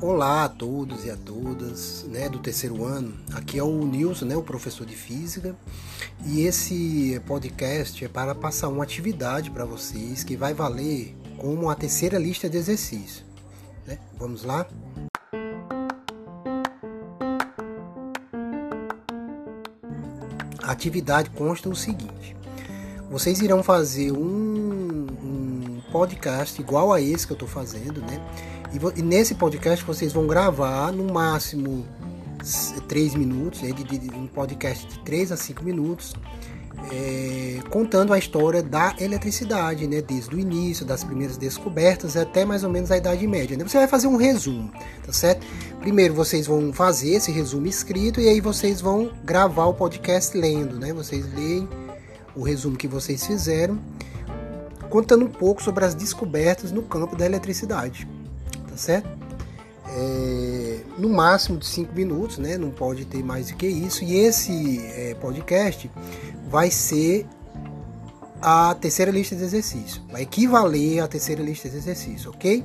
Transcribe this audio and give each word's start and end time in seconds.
Olá 0.00 0.44
a 0.44 0.48
todos 0.48 1.04
e 1.04 1.10
a 1.10 1.16
todas 1.16 2.04
né, 2.04 2.28
do 2.28 2.38
terceiro 2.38 2.84
ano. 2.84 3.18
Aqui 3.34 3.58
é 3.58 3.64
o 3.64 3.84
Nilson, 3.84 4.26
né, 4.26 4.36
o 4.36 4.42
professor 4.44 4.86
de 4.86 4.94
física, 4.94 5.56
e 6.24 6.42
esse 6.42 7.20
podcast 7.26 8.04
é 8.04 8.08
para 8.08 8.32
passar 8.32 8.68
uma 8.68 8.84
atividade 8.84 9.50
para 9.50 9.64
vocês 9.64 10.22
que 10.22 10.36
vai 10.36 10.54
valer 10.54 11.16
como 11.36 11.68
a 11.68 11.74
terceira 11.74 12.16
lista 12.16 12.48
de 12.48 12.56
exercícios. 12.56 13.24
Né? 13.88 13.98
Vamos 14.16 14.44
lá? 14.44 14.68
A 20.62 20.70
atividade 20.70 21.28
consta 21.30 21.68
o 21.68 21.74
seguinte: 21.74 22.36
vocês 23.10 23.40
irão 23.40 23.64
fazer 23.64 24.12
um, 24.12 24.67
um 24.67 24.67
podcast 25.90 26.60
igual 26.60 26.92
a 26.92 27.00
esse 27.00 27.26
que 27.26 27.32
eu 27.32 27.36
estou 27.36 27.48
fazendo, 27.48 28.00
né? 28.00 28.20
E, 28.72 29.00
e, 29.00 29.02
nesse 29.02 29.34
podcast 29.34 29.84
vocês 29.84 30.12
vão 30.12 30.26
gravar 30.26 30.92
no 30.92 31.12
máximo 31.12 31.86
3 32.86 33.14
minutos, 33.14 33.62
né, 33.62 33.72
de, 33.72 33.84
de, 33.84 34.14
um 34.14 34.26
podcast 34.26 34.86
de 34.86 34.98
3 35.00 35.32
a 35.32 35.36
5 35.36 35.64
minutos, 35.64 36.14
é, 36.92 37.58
contando 37.70 38.12
a 38.12 38.18
história 38.18 38.62
da 38.62 38.94
eletricidade, 39.00 39.86
né, 39.86 40.00
desde 40.00 40.34
o 40.34 40.38
início, 40.38 40.86
das 40.86 41.02
primeiras 41.02 41.36
descobertas 41.36 42.16
até 42.16 42.44
mais 42.44 42.62
ou 42.62 42.70
menos 42.70 42.90
a 42.90 42.96
Idade 42.96 43.26
Média. 43.26 43.56
Né? 43.56 43.64
Você 43.64 43.78
vai 43.78 43.88
fazer 43.88 44.06
um 44.06 44.16
resumo, 44.16 44.70
tá 45.04 45.12
certo? 45.12 45.46
Primeiro 45.80 46.14
vocês 46.14 46.46
vão 46.46 46.72
fazer 46.72 47.14
esse 47.14 47.32
resumo 47.32 47.66
escrito 47.66 48.20
e 48.20 48.28
aí 48.28 48.40
vocês 48.40 48.80
vão 48.80 49.10
gravar 49.24 49.66
o 49.66 49.74
podcast 49.74 50.36
lendo, 50.36 50.78
né? 50.78 50.92
Vocês 50.92 51.26
leem 51.34 51.68
o 52.34 52.42
resumo 52.42 52.76
que 52.76 52.86
vocês 52.86 53.26
fizeram, 53.26 53.78
contando 54.88 55.24
um 55.24 55.30
pouco 55.30 55.62
sobre 55.62 55.84
as 55.84 55.94
descobertas 55.94 56.72
no 56.72 56.82
campo 56.82 57.16
da 57.16 57.26
eletricidade 57.26 58.06
certo? 58.78 59.08
É, 59.90 60.80
no 60.96 61.08
máximo 61.08 61.58
de 61.58 61.66
5 61.66 61.94
minutos, 61.94 62.38
né? 62.38 62.56
Não 62.56 62.70
pode 62.70 63.04
ter 63.04 63.22
mais 63.22 63.50
do 63.50 63.56
que 63.56 63.66
isso. 63.66 64.04
E 64.04 64.16
esse 64.16 64.80
é, 64.94 65.14
podcast 65.14 65.90
vai 66.48 66.70
ser 66.70 67.26
a 68.40 68.74
terceira 68.74 69.10
lista 69.10 69.34
de 69.34 69.42
exercício. 69.42 70.02
Vai 70.10 70.22
equivaler 70.22 71.02
à 71.02 71.08
terceira 71.08 71.42
lista 71.42 71.68
de 71.68 71.76
exercício, 71.76 72.30
ok? 72.30 72.64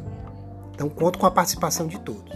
Então 0.74 0.90
conto 0.90 1.18
com 1.18 1.26
a 1.26 1.32
participação 1.32 1.88
de 1.88 2.00
todos. 2.00 2.32